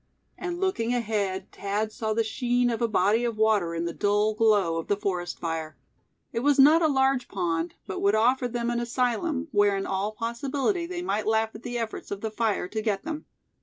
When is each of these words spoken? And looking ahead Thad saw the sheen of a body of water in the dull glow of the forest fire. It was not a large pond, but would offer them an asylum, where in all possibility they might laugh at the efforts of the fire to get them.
And 0.35 0.59
looking 0.59 0.95
ahead 0.95 1.51
Thad 1.51 1.91
saw 1.91 2.15
the 2.15 2.23
sheen 2.23 2.71
of 2.71 2.81
a 2.81 2.87
body 2.87 3.23
of 3.23 3.37
water 3.37 3.75
in 3.75 3.85
the 3.85 3.93
dull 3.93 4.33
glow 4.33 4.77
of 4.77 4.87
the 4.87 4.97
forest 4.97 5.37
fire. 5.37 5.77
It 6.33 6.39
was 6.39 6.57
not 6.57 6.81
a 6.81 6.87
large 6.87 7.27
pond, 7.27 7.75
but 7.85 8.01
would 8.01 8.15
offer 8.15 8.47
them 8.47 8.71
an 8.71 8.79
asylum, 8.79 9.47
where 9.51 9.77
in 9.77 9.85
all 9.85 10.11
possibility 10.13 10.87
they 10.87 11.03
might 11.03 11.27
laugh 11.27 11.53
at 11.53 11.61
the 11.61 11.77
efforts 11.77 12.09
of 12.09 12.21
the 12.21 12.31
fire 12.31 12.67
to 12.69 12.81
get 12.81 13.03
them. 13.03 13.27